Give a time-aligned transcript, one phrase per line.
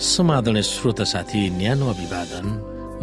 [0.00, 2.46] समादरणीय श्रोता साथी न्यानो अभिवादन।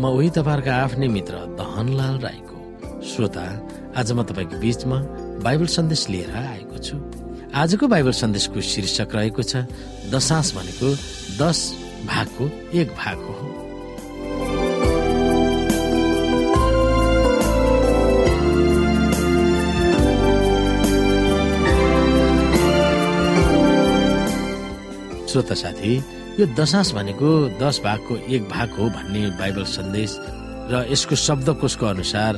[0.02, 2.58] म उही तपाईँहरूका आफ्नै मित्र दहनलाल राईको।
[3.06, 3.46] श्रोता
[3.94, 4.98] आज म तपाईँको बीचमा
[5.46, 6.98] बाइबल सन्देश लिएर आएको छु।
[7.54, 9.70] आजको बाइबल सन्देशको शीर्षक रहेको छ
[10.10, 10.90] दशांश भनेको
[11.38, 11.60] दस
[12.10, 12.44] भागको
[12.74, 13.46] एक भाग हो।
[25.30, 30.12] श्रोता साथी यो दशांश भनेको दस भागको एक भाग हो भन्ने बाइबल सन्देश
[30.70, 32.34] र यसको शब्दकोशको अनुसार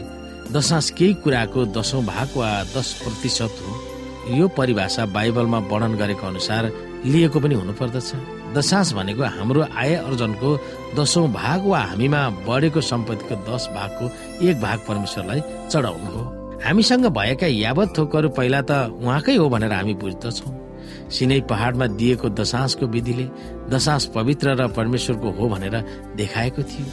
[0.55, 6.71] दशांश केही कुराको दसौँ भाग वा दस प्रतिशत हो। यो परिभाषा बाइबलमा वर्णन गरेको अनुसार
[7.05, 8.09] लिएको पनि हुनुपर्दछ।
[8.55, 10.49] दशांश भनेको हाम्रो आय अर्जनको
[10.95, 14.05] दसौँ भाग वा हामीमा बढेको सम्पत्तिको दस भागको
[14.47, 16.23] एक भाग परमेश्वरलाई चढाउनु हो।
[16.63, 20.58] हामीसँग भएका यावत थोकहरू पहिला त उहाँकै हो भनेर हामी बुझ्दछौँ।
[21.09, 23.27] सिनै पहाडमा दिएको दशांशको विधिले
[23.69, 25.75] दशांश पवित्र र परमेश्वरको हो भनेर
[26.15, 26.85] देखाएको थियो।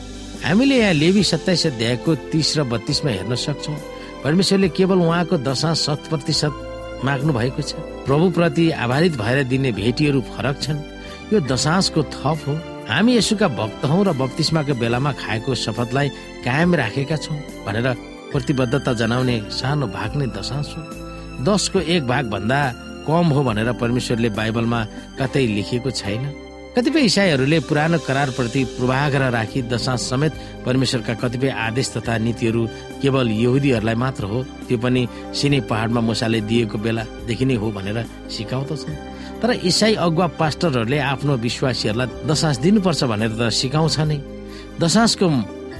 [0.44, 3.76] हामीले यहाँ लेबी सत्ताइस अध्यायको तिस र बत्तीसमा हेर्न सक्छौँ।
[4.24, 6.54] परमेश्वरले केवल उहाँको दशांश शत प्रतिशत
[7.04, 7.74] माग्नु भएको छ।
[8.06, 10.80] प्रभुप्रति आधारित भएर दिने भेटीहरू फरक छन्।
[11.32, 12.54] यो दशांशको थप हो।
[12.88, 16.08] हामी यसुका भक्त हौ र बत्तिसमाको बेलामा खाएको शपथलाई
[16.46, 17.86] कायम राखेका छौँ भनेर
[18.32, 20.82] प्रतिबद्धता जनाउने सानो भाग नै दशांश हो।
[21.44, 22.58] दसको एक भाग भन्दा
[23.06, 24.80] कम हो भनेर परमेश्वरले बाइबलमा
[25.18, 26.24] कतै लेखिएको छैन।
[26.76, 30.32] कतिपय इसाईहरूले पुरानो करारप्रति पूर्वाग्रह राखी दशांश समेत
[30.66, 32.62] परमेश्वरका कतिपय आदेश तथा नीतिहरू
[33.02, 37.98] केवल यहुदीहरूलाई मात्र हो त्यो पनि सिनै पहाडमा मुसाले दिएको बेलादेखि नै हो भनेर
[38.28, 44.18] सिकाउँदछन्। तर इसाई अगुवा पास्टरहरूले आफ्नो विश्वासीहरूलाई दशांश दिनुपर्छ भनेर त सिकाउँछ नै।
[44.76, 45.26] दशांशको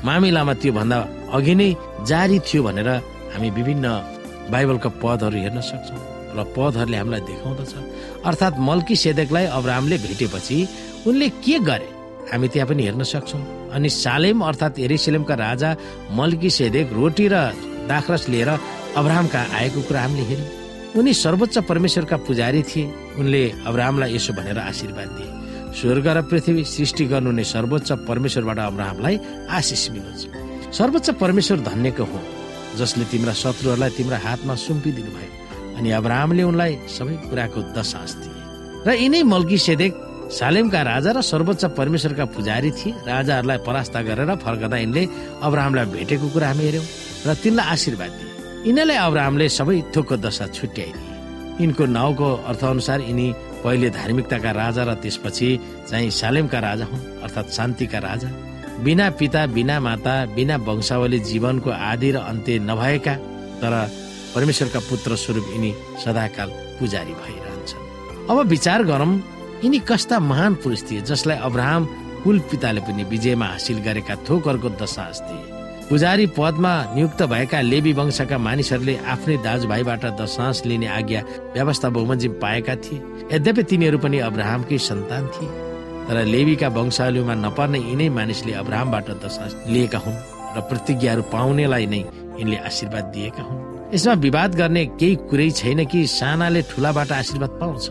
[0.01, 0.99] मामिलामा त्यो भन्दा
[1.37, 1.69] अघि नै
[2.09, 2.89] जारी थियो भनेर
[3.37, 3.87] हामी विभिन्न
[4.49, 7.73] बाइबलका पदहरू हेर्न सक्छौँ। र पदहरूले हामीलाई देखाउँदछ।
[8.27, 10.59] अर्थात् मल्की सेदेकलाई अब्राहमले भेटेपछि
[11.07, 11.89] उनले के गरे?
[12.33, 15.71] हामी त्यहाँ पनि हेर्न सक्छौँ। अनि सालेम अर्थात् एरिसेलेमका राजा
[16.11, 17.37] मल्की सेदेक रोटी र
[17.87, 18.51] दाखरस लिएर
[18.97, 20.51] अब्राहमका आएको कुरा हामीले हेर्यौँ
[20.99, 25.31] उनी सर्वोच्च परमेश्वरका पुजारी थिए। उनले अब्राहमलाई यसो भनेर आशीर्वाद दिए।
[25.77, 29.17] स्वर्ग र पृथ्वी सृष्टि गर्नुहुने सर्वोच्च परमेश्वरबाट अब्राहमलाई
[29.51, 30.27] आशिष मिलोस्
[30.73, 32.21] सर्वोच्च परमेश्वर धन्यको हो
[32.79, 35.31] जसले तिम्रा शत्रुहरूलाई तिम्रा हातमा सुम्पिदिनु भयो
[35.77, 38.35] अनि अब्राहमले उनलाई सबै कुराको दशांश दिए।
[38.87, 39.93] र यिनै मल्की सेदेक
[40.27, 45.03] सालेमका राजा र सर्वोच्च परमेश्वरका पुजारी थिए। राजाहरूलाई परास्त गरेर फर्कदा यिनले
[45.47, 46.87] अब्राहमलाई भेटेको कुरा हामी हेऱ्यौँ
[47.27, 48.31] र तिनलाई आशीर्वाद दिए।
[48.67, 51.15] यिनीलाई अब्राहमले सबै थोकको दशा छुट्याइदिए।
[51.61, 53.27] यिनको नाउँको अर्थअनुसार यिनी
[53.65, 55.49] पहिले धार्मिकताका राजा र त्यसपछि
[55.89, 58.29] चाहिँ सालेमका राजा हुन् अर्थात् शान्तिका राजा।
[58.85, 63.15] बिना पिता बिना माता बिना वंशावली जीवनको आदि र अन्त्य नभएका
[63.61, 63.73] तर
[64.37, 65.73] परमेश्वरका पुत्र स्वरूप यिनी
[66.05, 69.13] सदाकाल पुजारी भइरहन्छन्। अब विचार गरौँ
[69.65, 71.85] यिनी कस्ता महान पुरुष थिए जसलाई अब्राहम
[72.25, 75.55] कुल पिताले पनि विजयमा हासिल गरेका थोकहरूको दशांश दिए
[75.89, 81.21] पुजारी पदमा नियुक्त भएका लेबी वंशका मानिसहरूले आफ्नै दाजुभाइबाट दशांश लिने आज्ञा
[81.55, 83.03] व्यवस्था बहुमजिम पाएका थिए।
[83.33, 85.51] यद्यपि तिनीहरू पनि अब्राहमकै सन्तान थिए
[86.09, 90.19] तर लेबीका वंशावलीमा नपर्ने यिनै मानिसले अब्राहमबाट दशांश लिएका हुन्
[90.57, 92.03] र प्रतिज्ञाहरू पाउनेलाई नै
[92.39, 97.85] यिनले आशीर्वाद दिएका हुन्। यसमा विवाद गर्ने केही कुरै छैन कि सानाले ठुलाबाट आशीर्वाद पाउँछ।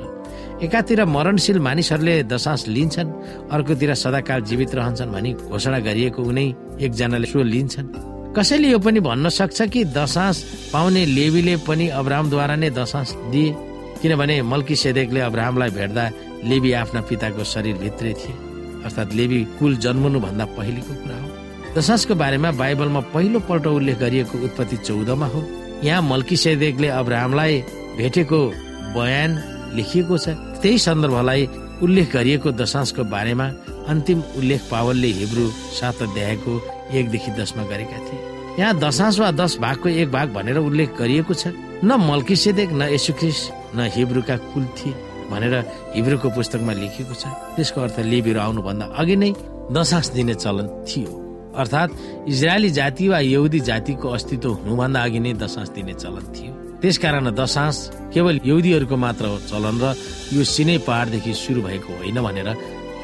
[0.64, 3.12] एकातिर मरणशील मानिसहरूले दशांश लिन्छन्
[3.52, 6.48] अर्कोतिर सदाकाल जीवित रहन्छन् भनी घोषणा गरिएको उनै
[6.82, 7.88] एकजनाले सो लिन्छन्।
[8.36, 13.56] कसैले यो पनि भन्न सक्छ कि दशांश पाउने लेबीले पनि अब्राहमद्वारा नै दशांश दिए?
[14.02, 16.12] किनभने मल्की सेदेकले अब्राहमलाई भेट्दा
[16.44, 18.36] लेबी आफ्ना पिताको शरीर भित्रै थिए।
[18.84, 21.28] अर्थात् लेबी कुल जन्मनु भन्दा पहिलेको कुरा हो।
[21.78, 25.42] दशांशको बारेमा बाइबलमा पहिलो पल्ट उल्लेख गरिएको उत्पत्ति चौधमा हो।
[25.86, 27.62] यहाँ मल्की सेदेकले अब्राहमलाई
[27.98, 28.40] भेटेको
[28.96, 29.32] बयान
[29.78, 30.30] लेखिएको छ।
[30.62, 31.42] त्यही सन्दर्भलाई
[31.84, 33.46] उल्लेख गरिएको दशांशको बारेमा
[33.92, 35.46] अन्तिम उल्लेख पावलले हिब्रू
[35.78, 36.54] सात अध्यायको
[36.90, 38.20] एकदेखि दसमा गरेका थिए।
[38.60, 41.54] यहाँ दशांश वा दस भागको एक भाग भनेर उल्लेख गरिएको छ।
[41.84, 43.40] न मल्की सेदेक न यसुख्रिस
[43.76, 44.94] न हिब्रूका कुल थिए
[45.30, 45.54] भनेर
[45.96, 49.32] हिब्रूको पुस्तकमा लेखिएको छ। त्यसको अर्थ लिबीहरू आउनुभन्दा अघि नै
[49.70, 51.25] दशांश दिने चलन थियो।
[51.62, 51.92] अर्थात्
[52.30, 57.78] इजरायली जाति वा यहुदी जातिको अस्तित्व हुनुभन्दा अघि नै दशांश दिने चलन थियो। त्यसकारण दशांश
[58.14, 59.86] केवल यहुदीहरूको मात्र हो चलन र
[60.36, 62.50] यो सिनै पहाडदेखि सुरु भएको होइन भनेर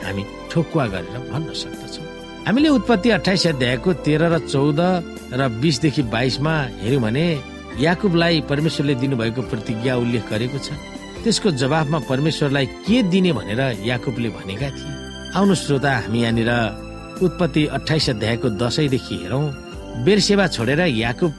[0.06, 2.06] हामी ठोकुवा गरेर भन्न सक्दछौँ।
[2.48, 4.80] हामीले उत्पत्ति अठाइस अध्यायको तेह्र र चौध
[5.34, 6.54] र बिसदेखि बाइसमा
[6.84, 7.26] हेऱ्यौँ भने
[7.80, 10.70] याकुबलाई परमेश्वरले दिनुभएको प्रतिज्ञा उल्लेख गरेको छ।
[11.24, 14.94] त्यसको जवाफमा परमेश्वरलाई के दिने भनेर याकुबले भनेका थिए।
[15.38, 16.52] आउनु श्रोता हामी यहाँनिर
[17.22, 19.44] उत्पत्ति अठाइस अध्यायको दसैँदेखि हेरौँ
[20.06, 21.32] बेरसेवा छोडेर याकुब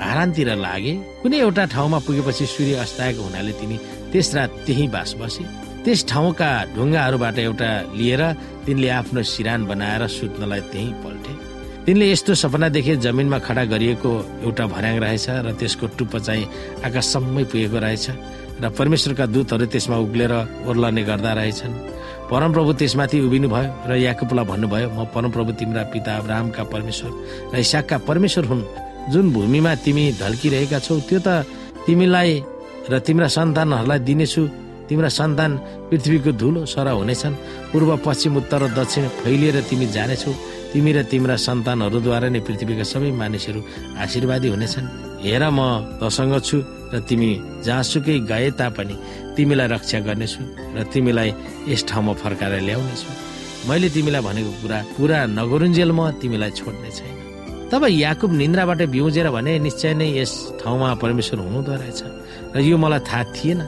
[0.00, 3.76] हारानतिर लागे कुनै एउटा ठाउँमा पुगेपछि सूर्य अस्ताएको हुनाले तिनी
[4.12, 5.44] त्यस रात त्यही बास बसे।
[5.84, 8.22] त्यस ठाउँका ढुङ्गाहरूबाट एउटा लिएर
[8.66, 11.32] तिनले आफ्नो सिरान बनाएर सुत्नलाई त्यहीँ पल्टे।
[11.84, 14.10] तिनले यस्तो सपना देखे जमिनमा खडा गरिएको
[14.44, 16.44] एउटा भर्याङ रहेछ र त्यसको टुप्पो चाहिँ
[16.84, 18.06] आकाशसम्मै पुगेको रहेछ
[18.60, 20.32] र परमेश्वरका दूतहरू त्यसमा उक्लेर
[20.68, 21.72] ओर्लने गर्दा रहेछन्।
[22.30, 27.10] परमप्रभु त्यसमाथि उभिनु भयो र याकुबलाई भन्नुभयो म परमप्रभु तिम्रा पिता अब्राहमका परमेश्वर
[27.52, 28.62] र इसाकका परमेश्वर हुन्।
[29.10, 31.28] जुन भूमिमा तिमी ढल्किरहेका छौ त्यो त
[31.86, 32.30] तिमीलाई
[32.90, 34.42] र तिम्रा सन्तानहरूलाई दिनेछु।
[34.86, 35.50] तिम्रा सन्तान
[35.90, 37.34] पृथ्वीको धुलो सर हुनेछन्।
[37.70, 40.32] पूर्व पश्चिम उत्तर र दक्षिण फैलिएर तिमी जानेछौ।
[40.70, 43.60] तिमी र तिम्रा सन्तानहरूद्वारा नै पृथ्वीका सबै मानिसहरू
[43.98, 45.60] आशीर्वादी हुनेछन्। हेर म
[46.00, 46.58] तसँग छु
[46.92, 47.30] र तिमी
[47.64, 48.94] जहाँसुकै गए तापनि
[49.36, 50.40] तिमीलाई रक्षा गर्नेछु
[50.76, 51.30] र तिमीलाई
[51.70, 53.08] यस ठाउँमा फर्काएर ल्याउनेछु।
[53.68, 57.14] मैले तिमीलाई भनेको कुरा पुरा नगरुन्जेल म तिमीलाई छोड्ने छैन।
[57.70, 62.00] तब याकुब निन्द्राबाट बिउजेर भने निश्चय नै यस ठाउँमा परमेश्वर हुनुहुँदो रहेछ
[62.56, 63.60] र यो मलाई थाहा थिएन।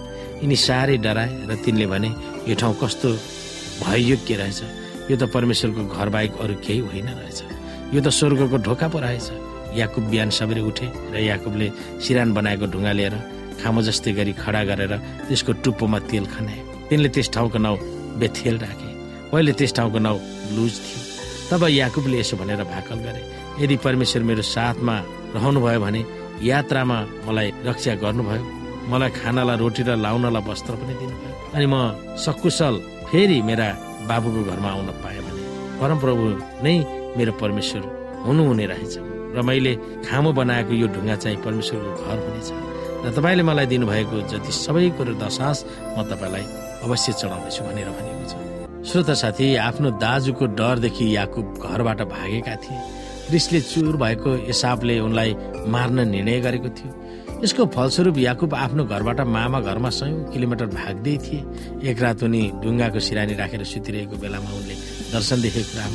[0.42, 2.10] यिनी साह्रै डराए र तिनले भने
[2.48, 3.08] यो ठाउँ कस्तो
[3.84, 4.60] भययोग्य रहेछ।
[5.10, 7.38] यो त परमेश्वरको घर बाहेक अरू केही होइन रहेछ।
[7.94, 9.28] यो त स्वर्गको ढोका पो रहेछ।
[9.80, 11.66] याकुब बिहान सबैले उठे र याकुबले
[12.04, 13.14] सिरान बनाएको ढुङ्गा लिएर
[13.60, 14.92] खामो जस्तै गरी खडा गरेर
[15.28, 17.78] त्यसको टुप्पोमा तेल खनाए तिनले त्यस ठाउँको नाउँ
[18.20, 18.90] बेथेल राखे।
[19.32, 20.18] पहिले त्यस ठाउँको नाउँ
[20.56, 21.00] लुज थियो।
[21.50, 23.22] तब याकुबले यसो भनेर भाकल गरे
[23.62, 24.96] यदि परमेश्वर मेरो साथमा
[25.36, 26.00] रहनुभयो भने
[26.42, 28.44] यात्रामा मलाई रक्षा गर्नुभयो।
[28.92, 31.74] मलाई खानालाई रोटी र लाउनलाई वस्त्र पनि दिनुभयो। अनि म
[32.24, 32.74] सकुशल
[33.08, 33.68] फेरि मेरा
[34.10, 35.42] बाबुको घरमा आउन पाएँ भने
[35.80, 36.24] परमप्रभु
[36.64, 36.74] नै
[37.16, 37.82] मेरो परमेश्वर
[38.26, 38.94] हुनुहुने रहेछ।
[39.34, 39.72] र मैले
[40.06, 42.48] खामो बनाएको यो ढुङ्गा चाहिँ परमेश्वरको घर हुनेछ।
[43.04, 45.58] र तपाईँले मलाई दिनुभएको जति सबै कुरो दशास
[45.98, 46.44] म तपाईँलाई
[46.86, 48.34] अवश्य चढाउनेछु भनेर भनेको छ।
[48.88, 52.78] श्रोत साथी आफ्नो दाजुको डरदेखि याकुब घरबाट भागेका थिए।
[53.30, 55.30] रिसले चुर भएको हिसाबले उनलाई
[55.70, 56.90] मार्न निर्णय गरेको थियो।
[57.42, 62.98] यसको फलस्वरूप याकुब आफ्नो घरबाट मामा घरमा सयौँ किलोमिटर भाग्दै थिए। एक रात उनी ढुङ्गाको
[63.02, 64.74] सिरानी राखेर सुतिरहेको बेलामा उनले
[65.10, 65.86] दर्शन देखेको कुरा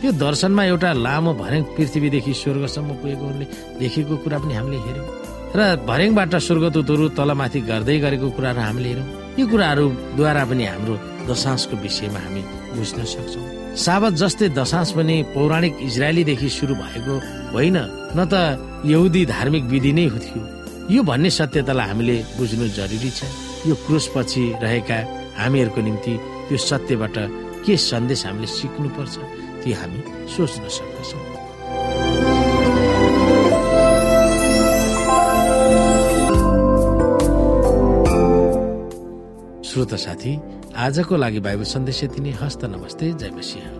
[0.00, 3.46] त्यो दर्शनमा एउटा लामो भर्याङ पृथ्वीदेखि स्वर्गसम्म पुगेको उनले
[3.80, 5.08] देखेको कुरा पनि हामीले हेऱ्यौँ।
[5.56, 9.08] र भर्याङबाट स्वर्गदूतहरू तलमाथि गर्दै गरेको कुराहरू हामीले हेऱ्यौँ।
[9.38, 10.94] यी कुराहरूद्वारा पनि हाम्रो
[11.28, 12.42] दशांशको विषयमा हामी
[12.76, 13.44] बुझ्न सक्छौँ।
[13.76, 17.14] साबत जस्तै दशांश पनि पौराणिक इजरायलीदेखि सुरु भएको
[17.52, 17.76] होइन
[18.16, 18.34] न त
[18.88, 20.42] यहुदी धार्मिक विधि नै थियो।
[20.96, 23.20] यो भन्ने सत्यतालाई हामीले बुझ्नु जरुरी छ।
[23.68, 24.98] यो क्रुसपछि रहेका
[25.40, 26.14] हामीहरूको निम्ति
[26.48, 27.16] त्यो सत्यबाट
[27.64, 29.16] के सन्देश हामीले सिक्नुपर्छ?
[29.62, 31.22] त्यो हामी सोच्न सक्दछौँ।
[39.64, 40.32] श्रोत साथी
[40.76, 43.79] आजको लागि बाइबल सन्देश यति नै। हस्त नमस्ते। जय मसिंह।